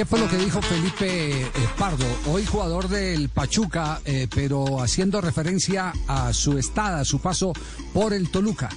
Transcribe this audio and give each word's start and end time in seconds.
¿Qué 0.00 0.06
fue 0.06 0.18
lo 0.18 0.30
que 0.30 0.38
dijo 0.38 0.62
Felipe 0.62 1.42
eh, 1.42 1.50
Pardo? 1.76 2.06
Hoy 2.24 2.46
jugador 2.46 2.88
del 2.88 3.28
Pachuca, 3.28 4.00
eh, 4.06 4.28
pero 4.34 4.80
haciendo 4.80 5.20
referencia 5.20 5.92
a 6.08 6.32
su 6.32 6.56
estada, 6.56 7.00
a 7.00 7.04
su 7.04 7.20
paso 7.20 7.52
por 7.92 8.14
el 8.14 8.30
Toluca. 8.30 8.70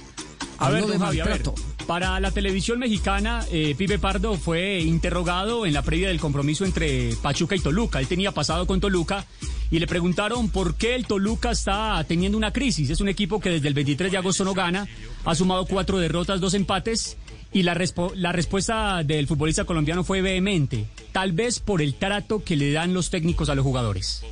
A 0.58 0.68
ver, 0.68 0.84
de 0.84 0.98
Javi, 0.98 1.20
a 1.20 1.24
ver, 1.24 1.38
maltrato. 1.38 1.54
para 1.86 2.20
la 2.20 2.30
televisión 2.30 2.78
mexicana, 2.78 3.42
eh, 3.50 3.74
Pipe 3.74 3.98
Pardo 3.98 4.36
fue 4.36 4.80
interrogado 4.80 5.64
en 5.64 5.72
la 5.72 5.80
previa 5.80 6.08
del 6.08 6.20
compromiso 6.20 6.66
entre 6.66 7.16
Pachuca 7.22 7.56
y 7.56 7.60
Toluca. 7.60 8.00
Él 8.00 8.06
tenía 8.06 8.32
pasado 8.32 8.66
con 8.66 8.80
Toluca 8.80 9.24
y 9.70 9.78
le 9.78 9.86
preguntaron 9.86 10.50
por 10.50 10.74
qué 10.74 10.94
el 10.94 11.06
Toluca 11.06 11.52
está 11.52 12.04
teniendo 12.06 12.36
una 12.36 12.52
crisis. 12.52 12.90
Es 12.90 13.00
un 13.00 13.08
equipo 13.08 13.40
que 13.40 13.48
desde 13.48 13.68
el 13.68 13.72
23 13.72 14.12
de 14.12 14.18
agosto 14.18 14.44
no 14.44 14.52
gana, 14.52 14.86
ha 15.24 15.34
sumado 15.34 15.64
cuatro 15.64 15.98
derrotas, 15.98 16.38
dos 16.38 16.52
empates 16.52 17.16
y 17.54 17.62
la, 17.62 17.74
respo- 17.74 18.12
la 18.14 18.32
respuesta 18.32 19.02
del 19.02 19.26
futbolista 19.26 19.64
colombiano 19.64 20.04
fue 20.04 20.20
vehemente, 20.20 20.84
tal 21.12 21.32
vez 21.32 21.60
por 21.60 21.80
el 21.80 21.94
trato 21.94 22.44
que 22.44 22.56
le 22.56 22.70
dan 22.72 22.92
los 22.92 23.08
técnicos 23.08 23.48
a 23.48 23.54
los 23.54 23.64
jugadores. 23.64 24.22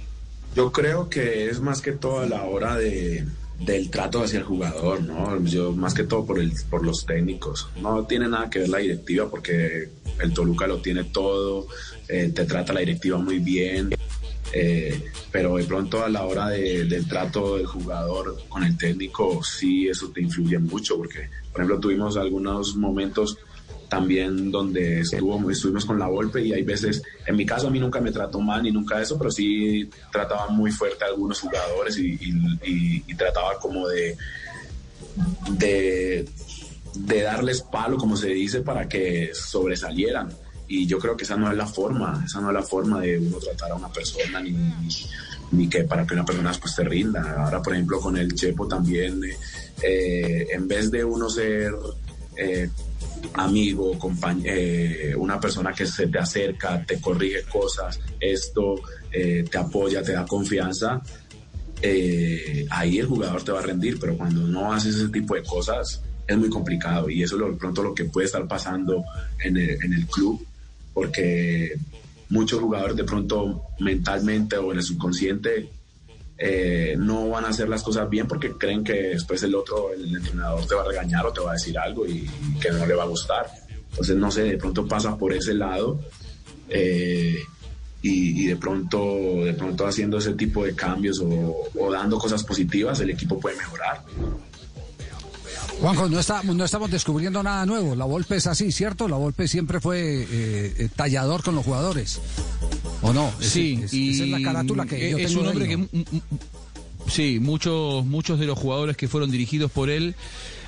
Yo 0.54 0.70
creo 0.72 1.08
que 1.08 1.48
es 1.48 1.60
más 1.60 1.80
que 1.80 1.92
todo 1.92 2.20
a 2.20 2.26
la 2.26 2.42
hora 2.42 2.76
de, 2.76 3.24
del 3.60 3.88
trato 3.88 4.22
hacia 4.22 4.40
el 4.40 4.44
jugador, 4.44 5.02
¿no? 5.02 5.42
Yo 5.44 5.72
más 5.72 5.94
que 5.94 6.04
todo 6.04 6.26
por, 6.26 6.38
el, 6.38 6.52
por 6.68 6.84
los 6.84 7.06
técnicos. 7.06 7.68
No 7.80 8.04
tiene 8.04 8.28
nada 8.28 8.50
que 8.50 8.58
ver 8.58 8.68
la 8.68 8.78
directiva 8.78 9.30
porque 9.30 9.88
el 10.20 10.34
Toluca 10.34 10.66
lo 10.66 10.78
tiene 10.82 11.04
todo, 11.04 11.68
eh, 12.08 12.30
te 12.34 12.44
trata 12.44 12.72
la 12.74 12.80
directiva 12.80 13.16
muy 13.18 13.38
bien, 13.38 13.94
eh, 14.52 15.02
pero 15.30 15.56
de 15.56 15.64
pronto 15.64 16.04
a 16.04 16.08
la 16.08 16.24
hora 16.24 16.48
de- 16.48 16.84
del 16.84 17.08
trato 17.08 17.56
del 17.56 17.66
jugador 17.66 18.36
con 18.48 18.64
el 18.64 18.76
técnico, 18.76 19.42
sí, 19.42 19.88
eso 19.88 20.10
te 20.10 20.20
influye 20.20 20.58
mucho 20.58 20.96
porque, 20.96 21.28
por 21.50 21.60
ejemplo, 21.62 21.80
tuvimos 21.80 22.16
algunos 22.16 22.76
momentos 22.76 23.38
también 23.88 24.50
donde 24.50 25.00
estuvo, 25.00 25.50
estuvimos 25.50 25.84
con 25.84 25.98
la 25.98 26.06
golpe 26.06 26.42
y 26.42 26.52
hay 26.54 26.62
veces, 26.62 27.02
en 27.26 27.36
mi 27.36 27.44
caso 27.44 27.66
a 27.66 27.70
mí 27.70 27.78
nunca 27.78 28.00
me 28.00 28.10
trató 28.10 28.40
mal 28.40 28.62
ni 28.62 28.70
nunca 28.70 29.02
eso, 29.02 29.18
pero 29.18 29.30
sí 29.30 29.88
trataba 30.10 30.48
muy 30.48 30.70
fuerte 30.70 31.04
a 31.04 31.08
algunos 31.08 31.40
jugadores 31.40 31.98
y, 31.98 32.18
trataba 33.16 33.58
como 33.58 33.86
de, 33.88 34.16
de 35.58 37.22
darles 37.22 37.62
palo, 37.62 37.96
como 37.96 38.16
se 38.16 38.28
dice, 38.28 38.60
para 38.60 38.88
que 38.88 39.30
sobresalieran. 39.34 40.30
Y 40.74 40.86
yo 40.86 40.98
creo 40.98 41.16
que 41.16 41.24
esa 41.24 41.36
no 41.36 41.50
es 41.50 41.56
la 41.56 41.66
forma, 41.66 42.22
esa 42.24 42.40
no 42.40 42.48
es 42.48 42.54
la 42.54 42.62
forma 42.62 43.00
de 43.00 43.18
uno 43.18 43.38
tratar 43.38 43.72
a 43.72 43.74
una 43.74 43.88
persona 43.88 44.40
ni, 44.40 44.56
ni, 45.50 45.68
que 45.68 45.84
para 45.84 46.06
que 46.06 46.14
una 46.14 46.24
persona 46.24 46.48
después 46.48 46.74
te 46.74 46.84
rinda. 46.84 47.44
Ahora, 47.44 47.60
por 47.60 47.74
ejemplo, 47.74 48.00
con 48.00 48.16
el 48.16 48.34
Chepo 48.34 48.66
también, 48.66 49.22
eh, 49.22 49.36
eh, 49.82 50.46
en 50.50 50.66
vez 50.66 50.90
de 50.90 51.04
uno 51.04 51.28
ser 51.28 51.74
eh, 52.36 52.70
amigo, 53.34 53.98
eh, 54.44 55.14
una 55.16 55.38
persona 55.38 55.72
que 55.72 55.86
se 55.86 56.06
te 56.08 56.18
acerca, 56.18 56.84
te 56.84 57.00
corrige 57.00 57.42
cosas, 57.44 58.00
esto 58.18 58.74
eh, 59.10 59.44
te 59.50 59.58
apoya, 59.58 60.02
te 60.02 60.12
da 60.12 60.24
confianza, 60.26 61.00
ahí 62.70 62.98
el 62.98 63.06
jugador 63.06 63.42
te 63.42 63.52
va 63.52 63.58
a 63.58 63.62
rendir, 63.62 63.98
pero 63.98 64.16
cuando 64.16 64.42
no 64.42 64.72
haces 64.72 64.96
ese 64.96 65.08
tipo 65.08 65.34
de 65.34 65.42
cosas 65.42 66.02
es 66.26 66.36
muy 66.36 66.48
complicado 66.48 67.10
y 67.10 67.22
eso 67.22 67.34
es 67.34 67.40
lo, 67.40 67.56
pronto 67.56 67.82
lo 67.82 67.94
que 67.94 68.04
puede 68.04 68.26
estar 68.26 68.46
pasando 68.46 69.04
en 69.42 69.56
el, 69.56 69.70
en 69.82 69.92
el 69.92 70.06
club, 70.06 70.44
porque 70.92 71.74
muchos 72.28 72.60
jugadores 72.60 72.96
de 72.96 73.04
pronto 73.04 73.62
mentalmente 73.78 74.56
o 74.56 74.72
en 74.72 74.78
el 74.78 74.84
subconsciente 74.84 75.68
eh, 76.38 76.96
no 76.98 77.28
van 77.28 77.44
a 77.44 77.48
hacer 77.48 77.68
las 77.68 77.82
cosas 77.82 78.08
bien 78.08 78.26
porque 78.26 78.52
creen 78.52 78.82
que 78.82 78.94
después 78.94 79.42
el 79.42 79.54
otro, 79.54 79.92
el 79.92 80.14
entrenador 80.16 80.66
te 80.66 80.74
va 80.74 80.82
a 80.82 80.86
regañar 80.88 81.26
o 81.26 81.32
te 81.32 81.40
va 81.40 81.50
a 81.50 81.54
decir 81.54 81.78
algo 81.78 82.06
y, 82.06 82.28
que 82.60 82.70
no 82.70 82.86
le 82.86 82.94
va 82.94 83.04
a 83.04 83.06
gustar. 83.06 83.46
Entonces, 83.90 84.16
no 84.16 84.30
sé, 84.30 84.44
de 84.44 84.56
pronto 84.56 84.88
pasa 84.88 85.16
por 85.16 85.32
ese 85.34 85.54
lado 85.54 86.00
eh, 86.68 87.38
y, 88.00 88.46
de 88.46 88.56
pronto 88.56 89.44
de 89.44 89.52
pronto 89.52 89.86
haciendo 89.86 90.18
ese 90.18 90.32
tipo 90.32 90.64
de 90.64 90.74
cambios 90.74 91.22
o 91.22 91.92
dando 91.92 92.18
cosas 92.18 92.42
positivas, 92.42 92.98
el 93.00 93.10
equipo 93.10 93.38
puede 93.38 93.56
mejorar. 93.56 94.02
Juanjo, 95.82 96.08
no, 96.08 96.20
está- 96.20 96.42
no 96.44 96.64
estamos 96.64 96.90
descubriendo 96.90 97.42
nada 97.42 97.66
nuevo. 97.66 97.94
La 97.96 98.04
Volpe 98.04 98.36
es 98.36 98.46
así, 98.46 98.70
¿cierto? 98.70 99.08
La 99.08 99.16
Volpe 99.16 99.48
siempre 99.48 99.80
fue 99.80 100.26
eh, 100.30 100.88
tallador 100.94 101.42
con 101.42 101.54
los 101.56 101.64
jugadores. 101.64 102.20
¿O 103.02 103.12
no? 103.12 103.32
Es- 103.40 103.48
Sí, 103.48 103.80
es- 103.82 103.92
y 103.92 104.10
esa 104.14 104.24
es 104.24 104.30
la 104.30 104.40
carátula 104.42 104.86
que 104.86 105.10
yo 105.10 105.18
es 105.18 105.26
tengo 105.28 105.40
un 105.42 105.48
hombre 105.48 105.66
que 105.68 105.88
sí, 107.08 107.40
muchos 107.40 108.06
muchos 108.06 108.38
de 108.38 108.46
los 108.46 108.56
jugadores 108.58 108.96
que 108.96 109.08
fueron 109.08 109.30
dirigidos 109.32 109.72
por 109.72 109.90
él, 109.90 110.14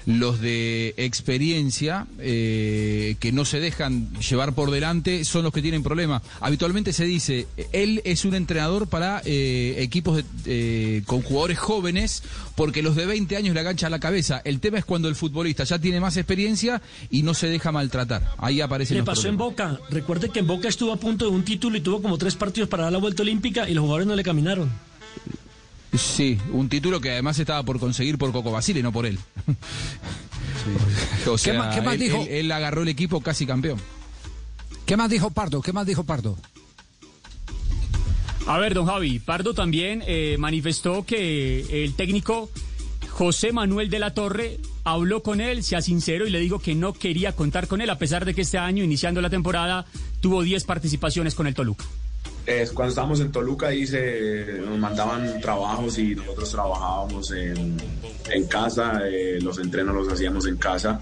los 0.07 0.41
de 0.41 0.95
experiencia 0.99 2.07
eh, 2.19 3.17
que 3.21 3.33
no 3.33 3.45
se 3.45 3.61
dejan 3.61 4.13
llevar 4.21 4.55
por 4.55 4.71
delante, 4.71 5.25
son 5.25 5.43
los 5.45 5.53
que 5.53 5.63
tienen 5.63 5.83
problemas. 5.83 6.23
Habitualmente 6.41 6.93
se 6.93 7.05
dice, 7.05 7.47
él 7.73 8.03
es 8.05 8.25
un 8.25 8.35
entrenador 8.35 8.87
para 8.89 9.23
eh, 9.25 9.77
equipos 9.79 10.17
de- 10.17 10.25
eh, 10.47 11.03
con 11.07 11.23
jugadores 11.23 11.59
jóvenes, 11.59 12.23
porque 12.55 12.83
los 12.83 12.97
de 12.97 13.07
20 13.07 13.37
años 13.37 13.55
le 13.55 13.61
aganchan 13.61 13.91
la 13.91 13.99
cabeza. 13.99 14.41
El 14.45 14.61
tema 14.61 14.79
es 14.79 14.85
cuando 14.85 15.09
el 15.09 15.17
futbolista 15.17 15.65
ya 15.65 15.79
tiene 15.79 16.01
más 16.01 16.17
experiencia 16.17 16.83
y 17.11 17.23
no 17.23 17.35
se 17.35 17.49
deja 17.49 17.73
maltratar. 17.73 18.31
Ahí 18.39 18.61
aparecen 18.61 18.95
Le 18.97 19.01
los 19.01 19.07
pasó 19.07 19.29
en. 19.29 19.37
Boca. 19.37 19.81
Recuerde 19.91 20.29
que 20.29 20.39
en 20.41 20.47
Boca 20.47 20.69
estuvo 20.69 20.93
a 20.93 20.97
punto 20.97 21.25
de 21.25 21.31
un 21.33 21.45
título 21.45 21.77
y 21.77 21.81
tuvo 21.81 22.01
como 22.03 22.19
tres 22.19 22.35
partidos 22.37 22.69
para 22.69 22.85
dar 22.85 22.93
la 22.93 22.99
vuelta 22.99 23.23
olímpica 23.23 23.69
y 23.69 23.75
los 23.75 23.83
jugadores 23.83 24.07
no 24.07 24.15
le 24.15 24.23
caminaron. 24.23 24.71
Sí, 25.97 26.39
un 26.51 26.69
título 26.69 27.01
que 27.01 27.11
además 27.13 27.39
estaba 27.39 27.63
por 27.63 27.79
conseguir 27.79 28.19
por 28.19 28.33
Coco 28.33 28.51
Basile, 28.51 28.83
no 28.83 28.91
por 28.93 29.07
él. 29.07 29.19
o 31.29 31.39
sea, 31.39 31.53
¿Qué 31.53 31.59
más- 31.59 31.75
qué 31.75 31.83
más 31.83 31.95
él, 31.95 32.01
dijo? 32.01 32.17
él- 32.23 32.29
él 32.29 32.53
agarró 32.53 32.83
el 32.83 32.89
equipo 32.89 33.21
casi 33.21 33.47
campeón. 33.47 33.79
¿Qué 34.87 34.97
más 34.97 35.09
dijo 35.11 35.31
Pardo? 35.31 35.63
¿Qué 35.63 35.73
más 35.73 35.87
dijo 35.87 36.05
Pardo? 36.05 36.37
A 38.47 38.59
ver, 38.59 38.75
don 38.75 38.87
Javi, 38.87 39.19
Pardo 39.21 39.55
también 39.55 40.03
eh, 40.07 40.37
manifestó 40.39 41.07
que 41.07 41.85
el 41.85 41.95
técnico 41.95 42.51
José 43.11 43.53
Manuel 43.53 43.89
de 43.89 43.99
la 43.99 44.13
Torre 44.13 44.59
habló 44.85 45.23
con 45.23 45.41
él, 45.41 45.63
sea 45.65 45.81
sincero, 45.81 46.27
y 46.27 46.31
le 46.31 46.41
dijo 46.41 46.59
que 46.59 46.75
no 46.75 46.93
quería 46.93 47.33
contar 47.33 47.69
con 47.69 47.81
él, 47.81 47.89
a 47.89 47.97
pesar 47.97 48.27
de 48.27 48.35
que 48.35 48.43
este 48.43 48.59
año, 48.59 48.85
iniciando 48.85 49.23
la 49.23 49.31
temporada, 49.31 49.87
tuvo 50.21 50.43
10 50.43 50.65
participaciones 50.65 51.35
con 51.35 51.47
el 51.47 51.55
Toluca. 51.55 51.87
Es, 52.47 52.73
cuando 52.73 52.91
estábamos 52.91 53.21
en 53.21 53.33
Toluca 53.33 53.69
ahí 53.69 53.87
se, 53.87 54.59
nos 54.61 54.79
mandaban 54.79 55.41
trabajos 55.41 55.99
y 55.99 56.15
nosotros 56.15 56.51
trabajábamos 56.51 57.31
en, 57.33 57.77
en 58.31 58.47
casa, 58.47 59.01
eh, 59.09 59.39
los 59.41 59.59
entrenos 59.59 59.95
los 59.95 60.13
hacíamos 60.13 60.47
en 60.47 60.57
casa. 60.57 61.01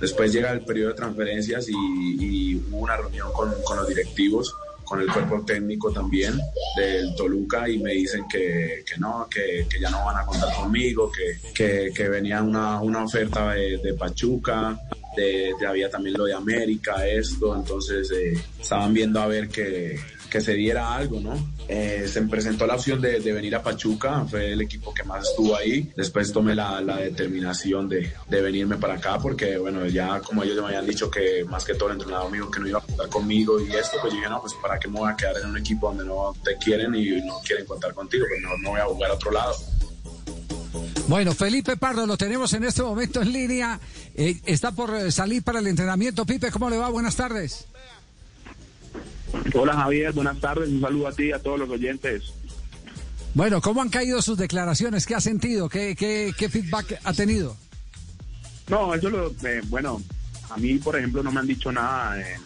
Después 0.00 0.32
llega 0.32 0.52
el 0.52 0.62
periodo 0.64 0.90
de 0.90 0.94
transferencias 0.96 1.68
y, 1.70 1.72
y 1.72 2.54
hubo 2.56 2.78
una 2.78 2.96
reunión 2.98 3.32
con, 3.32 3.50
con 3.64 3.78
los 3.78 3.88
directivos, 3.88 4.54
con 4.84 5.00
el 5.00 5.06
cuerpo 5.10 5.42
técnico 5.46 5.90
también 5.90 6.38
del 6.76 7.14
Toluca 7.16 7.66
y 7.66 7.78
me 7.78 7.92
dicen 7.92 8.24
que, 8.28 8.84
que 8.86 8.98
no, 8.98 9.26
que, 9.30 9.66
que 9.70 9.80
ya 9.80 9.88
no 9.88 10.04
van 10.04 10.18
a 10.18 10.26
contar 10.26 10.54
conmigo, 10.54 11.10
que, 11.54 11.90
que, 11.94 12.08
venía 12.10 12.42
una, 12.42 12.78
una 12.82 13.04
oferta 13.04 13.52
de, 13.54 13.94
Pachuca, 13.98 14.78
de- 15.16 15.54
había 15.66 15.88
también 15.88 16.18
lo 16.18 16.24
de 16.26 16.34
América, 16.34 17.06
esto, 17.06 17.56
entonces 17.56 18.10
eh, 18.10 18.34
estaban 18.60 18.92
viendo 18.92 19.20
a 19.22 19.26
ver 19.26 19.48
que, 19.48 19.98
que 20.34 20.40
se 20.40 20.54
diera 20.54 20.92
algo, 20.92 21.20
¿no? 21.20 21.32
Eh, 21.68 22.08
se 22.12 22.20
presentó 22.22 22.66
la 22.66 22.74
opción 22.74 23.00
de, 23.00 23.20
venir 23.20 23.54
a 23.54 23.62
Pachuca, 23.62 24.26
fue 24.28 24.54
el 24.54 24.62
equipo 24.62 24.92
que 24.92 25.04
más 25.04 25.28
estuvo 25.28 25.54
ahí. 25.56 25.92
Después 25.94 26.32
tomé 26.32 26.56
la, 26.56 26.80
determinación 26.80 27.88
de, 27.88 28.12
de 28.28 28.42
venirme 28.42 28.76
para 28.76 28.94
acá 28.94 29.20
porque, 29.20 29.56
bueno, 29.58 29.86
ya 29.86 30.20
como 30.22 30.42
ellos 30.42 30.56
me 30.56 30.66
habían 30.66 30.86
dicho 30.86 31.08
que 31.08 31.44
más 31.44 31.64
que 31.64 31.74
todo 31.74 31.90
el 31.90 32.00
entrenador 32.00 32.32
mío 32.32 32.50
que 32.50 32.58
no 32.58 32.66
iba 32.66 32.80
a 32.80 32.82
contar 32.82 33.08
conmigo 33.10 33.60
y 33.60 33.76
esto, 33.76 33.98
pues 34.00 34.12
yo 34.12 34.18
dije, 34.18 34.28
no, 34.28 34.40
pues 34.40 34.54
para 34.54 34.76
qué 34.76 34.88
me 34.88 34.98
voy 34.98 35.12
a 35.12 35.14
quedar 35.14 35.36
en 35.40 35.50
un 35.50 35.56
equipo 35.56 35.86
donde 35.86 36.04
no 36.04 36.34
te 36.42 36.56
quieren 36.56 36.92
y 36.96 37.24
no 37.24 37.38
quieren 37.46 37.64
contar 37.64 37.94
contigo, 37.94 38.26
pues 38.28 38.42
no, 38.42 38.58
no 38.58 38.70
voy 38.70 38.80
a 38.80 38.86
jugar 38.86 39.12
a 39.12 39.14
otro 39.14 39.30
lado. 39.30 39.54
Bueno, 41.06 41.32
Felipe 41.32 41.76
Pardo 41.76 42.06
lo 42.06 42.16
tenemos 42.16 42.52
en 42.54 42.64
este 42.64 42.82
momento 42.82 43.22
en 43.22 43.32
línea. 43.32 43.78
Eh, 44.16 44.40
está 44.46 44.72
por 44.72 44.96
eh, 44.96 45.12
salir 45.12 45.44
para 45.44 45.60
el 45.60 45.68
entrenamiento. 45.68 46.26
Pipe, 46.26 46.50
¿cómo 46.50 46.68
le 46.70 46.76
va? 46.76 46.88
Buenas 46.88 47.14
tardes. 47.14 47.68
Hola 49.54 49.74
Javier, 49.74 50.12
buenas 50.12 50.40
tardes, 50.40 50.68
un 50.68 50.80
saludo 50.80 51.08
a 51.08 51.12
ti 51.12 51.24
y 51.24 51.32
a 51.32 51.38
todos 51.38 51.58
los 51.58 51.68
oyentes. 51.70 52.32
Bueno, 53.34 53.60
¿cómo 53.60 53.82
han 53.82 53.88
caído 53.88 54.22
sus 54.22 54.38
declaraciones? 54.38 55.06
¿Qué 55.06 55.14
ha 55.14 55.20
sentido? 55.20 55.68
¿Qué, 55.68 55.96
qué, 55.96 56.32
qué 56.36 56.48
feedback 56.48 57.00
ha 57.02 57.12
tenido? 57.12 57.56
No, 58.68 58.94
eso 58.94 59.10
lo, 59.10 59.30
eh, 59.46 59.60
bueno, 59.66 60.00
a 60.50 60.56
mí, 60.56 60.74
por 60.78 60.96
ejemplo, 60.96 61.22
no 61.22 61.32
me 61.32 61.40
han 61.40 61.46
dicho 61.46 61.72
nada 61.72 62.18
en, 62.20 62.40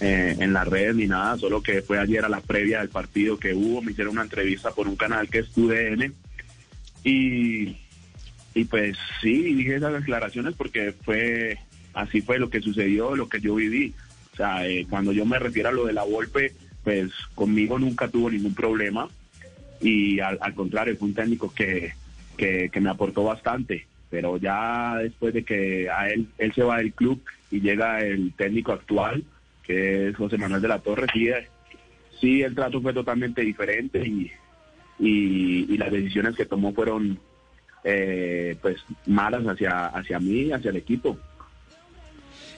eh, 0.00 0.36
en 0.38 0.52
las 0.52 0.68
redes 0.68 0.94
ni 0.94 1.06
nada, 1.06 1.38
solo 1.38 1.62
que 1.62 1.80
fue 1.80 1.98
ayer 1.98 2.24
a 2.24 2.28
la 2.28 2.40
previa 2.40 2.80
del 2.80 2.90
partido 2.90 3.38
que 3.38 3.54
hubo, 3.54 3.80
me 3.80 3.92
hicieron 3.92 4.12
una 4.12 4.22
entrevista 4.22 4.70
por 4.70 4.86
un 4.86 4.96
canal 4.96 5.28
que 5.28 5.38
es 5.38 5.50
TUDN 5.50 6.12
y, 7.02 7.76
y 8.54 8.64
pues 8.68 8.98
sí, 9.22 9.54
dije 9.54 9.76
esas 9.76 9.94
declaraciones 9.94 10.54
porque 10.54 10.92
fue, 11.04 11.58
así 11.94 12.20
fue 12.20 12.38
lo 12.38 12.50
que 12.50 12.60
sucedió, 12.60 13.16
lo 13.16 13.28
que 13.28 13.40
yo 13.40 13.54
viví. 13.54 13.94
O 14.36 14.38
sea, 14.38 14.68
eh, 14.68 14.86
cuando 14.90 15.12
yo 15.12 15.24
me 15.24 15.38
refiero 15.38 15.70
a 15.70 15.72
lo 15.72 15.86
de 15.86 15.94
la 15.94 16.04
golpe, 16.04 16.52
pues 16.84 17.10
conmigo 17.34 17.78
nunca 17.78 18.08
tuvo 18.08 18.30
ningún 18.30 18.54
problema 18.54 19.08
y 19.80 20.20
al, 20.20 20.54
contrario, 20.54 20.94
fue 20.98 21.08
un 21.08 21.14
técnico 21.14 21.52
que, 21.54 21.94
que, 22.36 22.70
me 22.80 22.90
aportó 22.90 23.24
bastante 23.24 23.86
pero 24.10 24.36
ya 24.36 24.96
después 24.98 25.34
de 25.34 25.42
que 25.42 25.90
a 25.90 26.08
él, 26.10 26.28
él 26.38 26.52
se 26.54 26.62
va 26.62 26.78
del 26.78 26.92
club 26.92 27.20
y 27.50 27.60
llega 27.60 28.00
el 28.00 28.32
técnico 28.34 28.72
actual, 28.72 29.24
que 29.62 30.08
es 30.08 30.16
José 30.16 30.38
Manuel 30.38 30.62
de 30.62 30.68
la 30.68 30.78
Torre, 30.78 31.06
sí, 31.12 31.28
eh, 31.28 31.48
sí 32.20 32.42
el 32.42 32.54
trato 32.54 32.80
fue 32.80 32.92
totalmente 32.92 33.42
diferente 33.42 34.06
y, 34.06 34.30
y, 34.98 35.76
las 35.76 35.90
decisiones 35.90 36.36
que 36.36 36.46
tomó 36.46 36.72
fueron 36.72 37.18
eh, 37.84 38.56
pues 38.62 38.76
malas 39.06 39.44
hacia, 39.44 39.86
hacia 39.86 40.18
mí 40.18 40.52
hacia 40.52 40.70
el 40.70 40.76
equipo. 40.76 41.18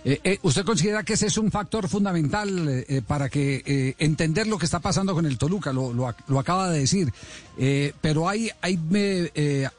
Eh, 0.04 0.20
eh, 0.22 0.38
¿Usted 0.42 0.64
considera 0.64 1.02
que 1.02 1.14
ese 1.14 1.26
es 1.26 1.36
un 1.38 1.50
factor 1.50 1.88
fundamental 1.88 2.68
eh, 2.68 2.84
eh, 2.88 3.02
para 3.06 3.28
que 3.28 3.62
eh, 3.66 3.94
entender 3.98 4.46
lo 4.46 4.56
que 4.56 4.64
está 4.64 4.78
pasando 4.80 5.12
con 5.12 5.26
el 5.26 5.38
Toluca? 5.38 5.72
Lo, 5.72 5.92
lo, 5.92 6.04
ac- 6.06 6.22
lo 6.28 6.38
acaba 6.38 6.70
de 6.70 6.78
decir. 6.80 7.12
Pero 8.00 8.28
¿hay, 8.28 8.50
hay 8.60 8.78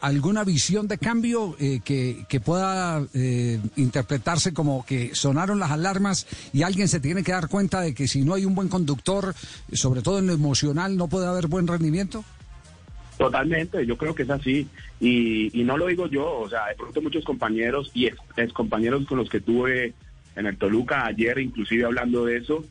alguna 0.01 0.43
visión 0.43 0.89
de 0.89 0.97
cambio 0.97 1.55
que, 1.57 2.25
que 2.27 2.39
pueda 2.41 3.01
interpretarse 3.77 4.53
como 4.53 4.85
que 4.85 5.15
sonaron 5.15 5.59
las 5.59 5.71
alarmas 5.71 6.27
y 6.51 6.63
alguien 6.63 6.89
se 6.89 6.99
tiene 6.99 7.23
que 7.23 7.31
dar 7.31 7.47
cuenta 7.47 7.79
de 7.79 7.93
que 7.93 8.09
si 8.09 8.23
no 8.23 8.33
hay 8.33 8.43
un 8.43 8.53
buen 8.53 8.67
conductor, 8.67 9.33
sobre 9.71 10.01
todo 10.01 10.19
en 10.19 10.27
lo 10.27 10.33
emocional, 10.33 10.97
no 10.97 11.07
puede 11.07 11.27
haber 11.27 11.47
buen 11.47 11.67
rendimiento? 11.67 12.25
Totalmente, 13.17 13.85
yo 13.85 13.97
creo 13.97 14.13
que 14.13 14.23
es 14.23 14.29
así. 14.29 14.67
Y, 14.99 15.51
no 15.63 15.77
lo 15.77 15.87
digo 15.87 16.07
yo, 16.07 16.39
o 16.39 16.49
sea, 16.49 16.67
de 16.67 16.75
pronto 16.75 17.01
muchos 17.01 17.23
compañeros 17.23 17.91
y 17.93 18.07
ex, 18.07 18.51
compañeros 18.51 19.05
con 19.07 19.17
los 19.19 19.29
que 19.29 19.39
tuve 19.39 19.93
en 20.35 20.45
el 20.45 20.57
Toluca 20.57 21.05
ayer, 21.05 21.39
inclusive 21.39 21.85
hablando 21.85 22.25
de 22.25 22.37
eso, 22.37 22.65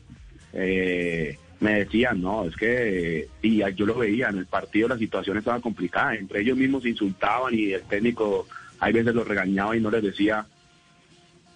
eh, 0.53 1.37
me 1.59 1.79
decían, 1.79 2.21
no, 2.21 2.45
es 2.45 2.55
que, 2.55 3.27
y 3.41 3.57
yo 3.75 3.85
lo 3.85 3.95
veía, 3.95 4.29
en 4.29 4.37
el 4.37 4.45
partido 4.45 4.87
la 4.87 4.97
situación 4.97 5.37
estaba 5.37 5.59
complicada, 5.59 6.15
entre 6.15 6.41
ellos 6.41 6.57
mismos 6.57 6.85
insultaban 6.85 7.53
y 7.53 7.73
el 7.73 7.83
técnico 7.83 8.47
hay 8.79 8.93
veces 8.93 9.13
los 9.13 9.27
regañaba 9.27 9.75
y 9.75 9.81
no 9.81 9.91
les 9.91 10.03
decía 10.03 10.45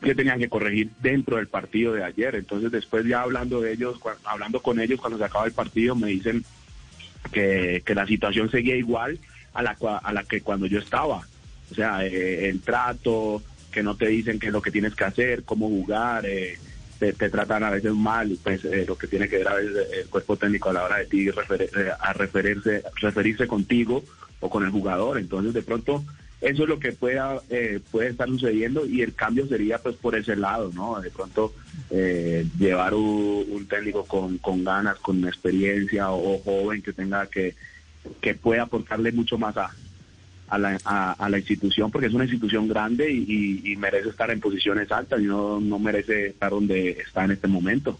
que 0.01 0.13
tenían 0.13 0.39
que 0.39 0.49
corregir 0.49 0.89
dentro 1.01 1.37
del 1.37 1.47
partido 1.47 1.93
de 1.93 2.03
ayer. 2.03 2.35
Entonces 2.35 2.71
después 2.71 3.05
ya 3.05 3.21
hablando 3.21 3.61
de 3.61 3.71
ellos, 3.71 3.97
hablando 4.25 4.61
con 4.61 4.79
ellos 4.79 4.99
cuando 4.99 5.17
se 5.17 5.23
acaba 5.23 5.45
el 5.45 5.53
partido, 5.53 5.95
me 5.95 6.07
dicen 6.07 6.43
que, 7.31 7.81
que 7.85 7.95
la 7.95 8.05
situación 8.05 8.51
seguía 8.51 8.75
igual 8.75 9.17
a 9.53 9.63
la, 9.63 9.77
a 10.03 10.13
la 10.13 10.23
que 10.23 10.41
cuando 10.41 10.65
yo 10.65 10.79
estaba. 10.79 11.21
O 11.71 11.75
sea, 11.75 12.05
eh, 12.05 12.49
el 12.49 12.59
trato, 12.61 13.41
que 13.73 13.83
no 13.83 13.97
te 13.97 14.07
dicen 14.07 14.39
qué 14.39 14.47
es 14.47 14.53
lo 14.53 14.61
que 14.61 14.71
tienes 14.71 14.95
que 14.95 15.03
hacer, 15.03 15.43
cómo 15.43 15.67
jugar, 15.67 16.25
eh, 16.25 16.57
te, 16.99 17.29
tratan 17.29 17.63
a 17.63 17.69
veces 17.69 17.93
mal, 17.93 18.37
pues 18.41 18.63
eh, 18.63 18.85
lo 18.87 18.97
que 18.97 19.07
tiene 19.07 19.27
que 19.27 19.39
ver 19.39 19.47
a 19.47 19.55
veces 19.55 19.87
el 19.91 20.07
cuerpo 20.07 20.37
técnico 20.37 20.69
a 20.69 20.73
la 20.73 20.83
hora 20.83 20.97
de 20.97 21.05
ti 21.05 21.27
eh, 21.27 21.91
a 21.99 22.13
referirse, 22.13 22.83
referirse 23.01 23.47
contigo 23.47 24.03
o 24.39 24.49
con 24.49 24.63
el 24.63 24.71
jugador. 24.71 25.17
Entonces, 25.17 25.53
de 25.53 25.63
pronto, 25.63 26.03
eso 26.41 26.63
es 26.63 26.69
lo 26.69 26.79
que 26.79 26.91
pueda, 26.91 27.41
eh, 27.49 27.79
puede 27.91 28.09
estar 28.09 28.27
sucediendo 28.27 28.85
y 28.85 29.01
el 29.01 29.13
cambio 29.13 29.47
sería 29.47 29.79
pues 29.79 29.95
por 29.95 30.15
ese 30.15 30.35
lado, 30.35 30.71
¿no? 30.73 30.99
De 31.01 31.09
pronto 31.09 31.53
eh, 31.89 32.45
llevar 32.57 32.93
un, 32.93 33.45
un 33.49 33.67
técnico 33.67 34.05
con, 34.05 34.37
con 34.37 34.63
ganas, 34.63 34.97
con 34.99 35.25
experiencia 35.25 36.11
o, 36.11 36.35
o 36.35 36.39
joven 36.39 36.81
que 36.81 36.93
tenga 36.93 37.27
que, 37.27 37.55
que 38.21 38.35
pueda 38.35 38.63
aportarle 38.63 39.11
mucho 39.11 39.37
más 39.37 39.55
a, 39.57 39.71
a 40.49 40.57
la, 40.57 40.77
a, 40.85 41.13
a 41.13 41.29
la 41.29 41.37
institución 41.39 41.89
porque 41.91 42.07
es 42.07 42.13
una 42.13 42.25
institución 42.25 42.67
grande 42.67 43.11
y, 43.11 43.25
y- 43.27 43.71
y 43.71 43.75
merece 43.75 44.09
estar 44.09 44.29
en 44.31 44.39
posiciones 44.39 44.91
altas 44.91 45.19
y 45.21 45.23
no, 45.25 45.59
no 45.59 45.79
merece 45.79 46.27
estar 46.27 46.51
donde 46.51 46.91
está 46.91 47.25
en 47.25 47.31
este 47.31 47.47
momento 47.47 47.97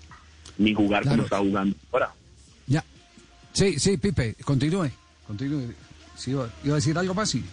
ni 0.58 0.74
jugar 0.74 1.02
Claro. 1.04 1.16
como 1.18 1.24
está 1.24 1.40
jugando 1.40 1.76
ahora. 1.92 2.14
Ya. 2.68 2.84
Sí, 3.54 3.80
sí, 3.80 3.98
Pipe, 3.98 4.36
continúe. 4.44 4.90
Continúe. 5.28 5.74
Sí, 6.16 6.32
iba, 6.32 6.50
iba 6.64 6.74
a 6.74 6.76
decir 6.76 6.98
algo 6.98 7.14
más, 7.14 7.30
sí. 7.30 7.44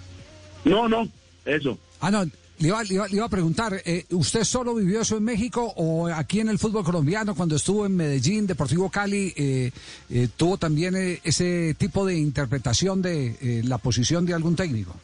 No, 0.65 0.89
no, 0.89 1.09
eso. 1.45 1.79
Ah, 2.01 2.11
no, 2.11 2.25
le 2.61 2.69
iba, 2.69 2.83
le 2.85 2.95
iba- 3.17 3.25
a 3.25 3.29
preguntar, 3.29 3.81
eh, 3.85 4.05
¿usted 4.11 4.45
solo 4.45 4.75
vivió 4.75 5.01
eso 5.01 5.17
en 5.17 5.25
México 5.25 5.73
o 5.77 6.09
aquí 6.09 6.41
en 6.41 6.49
el 6.49 6.59
fútbol 6.59 6.85
colombiano 6.85 7.35
cuando 7.35 7.57
estuvo 7.57 7.87
en 7.87 7.97
Medellín, 7.97 8.47
Deportivo 8.47 8.91
Cali, 8.91 9.33
eh, 9.35 9.71
eh, 10.11 10.29
tuvo 10.37 10.59
también 10.59 10.95
eh, 10.95 11.21
ese 11.25 11.75
tipo 11.79 12.05
de 12.05 12.17
interpretación 12.19 13.01
de 13.01 13.63
la 13.65 13.79
posición 13.79 14.27
de 14.27 14.35
algún 14.35 14.57
técnico? 14.57 14.95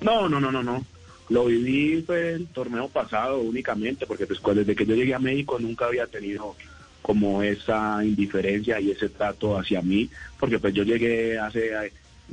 No, 0.00 0.28
no, 0.28 0.40
no, 0.40 0.50
no, 0.50 0.62
no. 0.62 0.84
Lo 1.28 1.44
viví 1.44 2.02
fue 2.02 2.32
el 2.32 2.46
torneo 2.48 2.88
pasado 2.88 3.40
únicamente, 3.40 4.06
porque 4.06 4.26
pues 4.26 4.40
desde 4.56 4.74
que 4.74 4.86
yo 4.86 4.94
llegué 4.94 5.14
a 5.14 5.18
México 5.18 5.58
nunca 5.60 5.86
había 5.86 6.06
tenido 6.06 6.56
como 7.02 7.42
esa 7.42 8.02
indiferencia 8.04 8.80
y 8.80 8.90
ese 8.90 9.10
trato 9.10 9.58
hacia 9.58 9.82
mí, 9.82 10.08
porque 10.38 10.58
pues 10.58 10.74
yo 10.74 10.82
llegué 10.82 11.38
hace, 11.38 11.70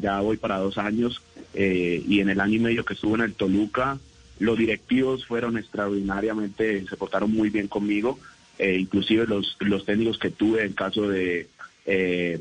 ya 0.02 0.20
voy 0.22 0.38
para 0.38 0.58
dos 0.58 0.78
años, 0.78 1.22
y 1.54 2.20
en 2.20 2.30
el 2.30 2.40
año 2.40 2.56
y 2.56 2.60
medio 2.60 2.86
que 2.86 2.94
estuve 2.94 3.16
en 3.16 3.22
el 3.22 3.34
Toluca, 3.34 3.98
los 4.40 4.58
directivos 4.58 5.26
fueron 5.26 5.58
extraordinariamente, 5.58 6.86
se 6.88 6.98
portaron 6.98 7.32
muy 7.32 7.50
bien 7.50 7.68
conmigo, 7.68 8.20
eh, 8.60 8.78
inclusive 8.80 9.28
los, 9.28 9.56
los 9.60 9.86
técnicos 9.86 10.18
que 10.18 10.32
tuve, 10.32 10.66
en 10.66 10.74
caso 10.74 11.10
de 11.10 11.48
eh, 11.86 12.40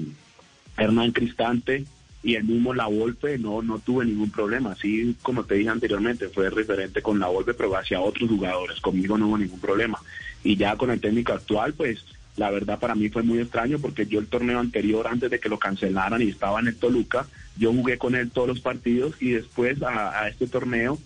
Hernán 0.77 1.13
Cristante, 1.13 1.85
y 2.23 2.35
el 2.35 2.45
mismo 2.45 2.75
La 2.75 2.87
Volpe 2.87 3.39
no, 3.39 3.63
no 3.63 3.79
tuve 3.79 4.05
ningún 4.05 4.31
problema. 4.31 4.73
Así 4.73 5.15
como 5.23 5.45
te 5.45 5.55
dije 5.55 5.71
anteriormente, 5.71 6.29
fue 6.29 6.51
referente 6.51 7.01
con 7.01 7.21
La 7.21 7.29
Volpe, 7.29 7.55
pero 7.55 7.77
hacia 7.77 8.01
otros 8.01 8.29
jugadores. 8.29 8.81
Conmigo 8.81 9.17
no 9.17 9.29
hubo 9.29 9.39
ningún 9.39 9.61
problema. 9.61 10.01
Y 10.43 10.57
ya 10.57 10.77
con 10.77 10.91
el 10.91 11.01
técnico 11.01 11.33
actual, 11.33 11.75
pues 11.75 12.05
la 12.37 12.51
verdad 12.51 12.81
para 12.81 12.97
mí 12.97 13.09
fue 13.11 13.23
muy 13.23 13.39
extraño 13.39 13.79
porque 13.79 14.07
yo 14.07 14.19
el 14.19 14.27
torneo 14.27 14.59
anterior, 14.59 15.07
antes 15.07 15.31
de 15.31 15.39
que 15.39 15.49
lo 15.49 15.59
cancelaran 15.59 16.21
y 16.21 16.31
estaba 16.31 16.59
en 16.59 16.67
el 16.67 16.77
Toluca, 16.77 17.29
yo 17.57 17.73
jugué 17.73 17.97
con 17.97 18.17
él 18.17 18.31
todos 18.31 18.49
los 18.49 18.61
partidos 18.61 19.15
y 19.21 19.31
después 19.31 19.81
a, 19.83 20.23
a 20.23 20.29
este 20.29 20.49
torneo 20.49 20.99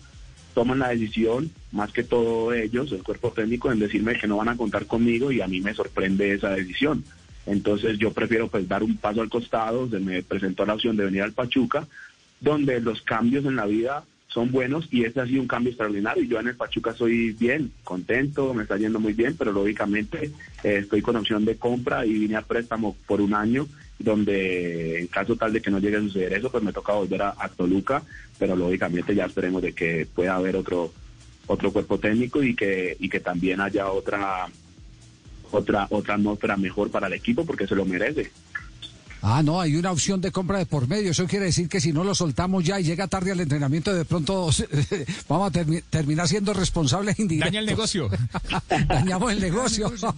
toman 0.53 0.79
la 0.79 0.89
decisión, 0.89 1.51
más 1.71 1.91
que 1.91 2.03
todo 2.03 2.53
ellos, 2.53 2.91
el 2.91 3.03
cuerpo 3.03 3.31
técnico, 3.31 3.71
en 3.71 3.79
decirme 3.79 4.17
que 4.17 4.27
no 4.27 4.37
van 4.37 4.49
a 4.49 4.57
contar 4.57 4.85
conmigo 4.85 5.31
y 5.31 5.41
a 5.41 5.47
mí 5.47 5.61
me 5.61 5.73
sorprende 5.73 6.33
esa 6.33 6.51
decisión. 6.51 7.03
Entonces 7.45 7.97
yo 7.97 8.11
prefiero 8.11 8.47
pues 8.47 8.67
dar 8.67 8.83
un 8.83 8.97
paso 8.97 9.21
al 9.21 9.29
costado, 9.29 9.89
se 9.89 9.99
me 9.99 10.21
presentó 10.23 10.65
la 10.65 10.75
opción 10.75 10.95
de 10.95 11.05
venir 11.05 11.23
al 11.23 11.33
Pachuca, 11.33 11.87
donde 12.39 12.79
los 12.79 13.01
cambios 13.01 13.45
en 13.45 13.55
la 13.55 13.65
vida 13.65 14.03
son 14.27 14.51
buenos 14.51 14.87
y 14.91 15.03
este 15.03 15.19
ha 15.19 15.25
sido 15.25 15.41
un 15.41 15.47
cambio 15.47 15.71
extraordinario. 15.71 16.23
Yo 16.23 16.39
en 16.39 16.47
el 16.47 16.55
Pachuca 16.55 16.93
soy 16.93 17.31
bien, 17.31 17.71
contento, 17.83 18.53
me 18.53 18.63
está 18.63 18.77
yendo 18.77 18.99
muy 18.99 19.13
bien, 19.13 19.35
pero 19.37 19.51
lógicamente 19.51 20.31
eh, 20.63 20.77
estoy 20.81 21.01
con 21.01 21.17
opción 21.17 21.43
de 21.45 21.57
compra 21.57 22.05
y 22.05 22.13
vine 22.13 22.37
a 22.37 22.41
préstamo 22.41 22.95
por 23.07 23.21
un 23.21 23.33
año, 23.33 23.67
donde 24.03 24.99
en 24.99 25.07
caso 25.07 25.35
tal 25.35 25.53
de 25.53 25.61
que 25.61 25.71
no 25.71 25.79
llegue 25.79 25.97
a 25.97 26.01
suceder 26.01 26.33
eso, 26.33 26.49
pues 26.49 26.63
me 26.63 26.73
toca 26.73 26.93
volver 26.93 27.21
a, 27.21 27.35
a 27.37 27.49
Toluca, 27.49 28.03
pero 28.37 28.55
lógicamente 28.55 29.15
ya 29.15 29.25
esperemos 29.25 29.61
de 29.61 29.73
que 29.73 30.07
pueda 30.13 30.35
haber 30.35 30.55
otro 30.55 30.91
otro 31.47 31.71
cuerpo 31.71 31.99
técnico 31.99 32.43
y 32.43 32.55
que 32.55 32.95
y 32.99 33.09
que 33.09 33.19
también 33.19 33.61
haya 33.61 33.91
otra 33.91 34.47
otra 35.51 35.87
otra 35.89 36.15
atmósfera 36.15 36.57
mejor 36.57 36.89
para 36.89 37.07
el 37.07 37.13
equipo 37.13 37.45
porque 37.45 37.67
se 37.67 37.75
lo 37.75 37.85
merece. 37.85 38.31
Ah, 39.23 39.43
no, 39.43 39.61
hay 39.61 39.75
una 39.75 39.91
opción 39.91 40.19
de 40.19 40.31
compra 40.31 40.57
de 40.57 40.65
por 40.65 40.87
medio. 40.87 41.11
Eso 41.11 41.27
quiere 41.27 41.45
decir 41.45 41.69
que 41.69 41.79
si 41.79 41.93
no 41.93 42.03
lo 42.03 42.15
soltamos 42.15 42.63
ya 42.63 42.79
y 42.79 42.83
llega 42.83 43.07
tarde 43.07 43.31
al 43.31 43.39
entrenamiento, 43.39 43.93
de 43.93 44.03
pronto 44.03 44.49
vamos 45.29 45.47
a 45.49 45.51
termi- 45.59 45.83
terminar 45.91 46.27
siendo 46.27 46.53
responsables 46.53 47.19
indirectos. 47.19 47.51
Daña 47.51 47.59
el 47.59 47.65
negocio. 47.67 48.09
Dañamos 48.87 49.31
el 49.31 49.39
negocio. 49.41 49.91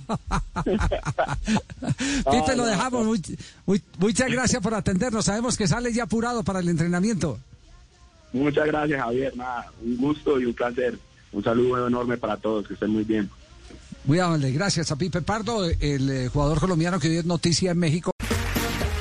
Pipe, 2.32 2.56
lo 2.56 2.66
dejamos. 2.66 3.06
Muy- 3.06 3.22
muy- 3.66 3.82
muchas 4.00 4.32
gracias 4.32 4.62
por 4.62 4.74
atendernos. 4.74 5.26
Sabemos 5.26 5.58
que 5.58 5.68
sale 5.68 5.92
ya 5.92 6.04
apurado 6.04 6.44
para 6.44 6.60
el 6.60 6.70
entrenamiento. 6.70 7.40
Muchas 8.32 8.66
gracias 8.66 9.00
Javier, 9.02 9.36
nada, 9.38 9.72
un 9.84 9.98
gusto 9.98 10.40
y 10.40 10.46
un 10.46 10.54
placer. 10.54 10.98
Un 11.34 11.44
saludo 11.44 11.88
enorme 11.88 12.18
para 12.18 12.38
todos, 12.38 12.68
que 12.68 12.74
estén 12.76 12.90
muy 12.92 13.04
bien. 13.04 13.30
Muy 14.06 14.20
amable. 14.20 14.52
Gracias 14.52 14.92
a 14.92 14.96
Pipe 14.96 15.22
Pardo, 15.22 15.66
el 15.66 16.10
eh, 16.10 16.30
jugador 16.30 16.60
colombiano 16.60 17.00
que 17.00 17.10
hoy 17.10 17.18
es 17.18 17.26
noticia 17.26 17.72
en 17.72 17.80
México. 17.80 18.13